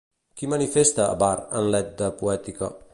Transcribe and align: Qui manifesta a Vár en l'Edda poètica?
Qui 0.37 0.47
manifesta 0.53 1.05
a 1.11 1.19
Vár 1.25 1.45
en 1.61 1.71
l'Edda 1.75 2.13
poètica? 2.25 2.77